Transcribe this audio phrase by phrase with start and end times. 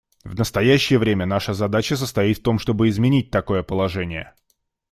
[0.23, 4.33] В настоящее время наша задача состоит в том, чтобы изменить такое положение.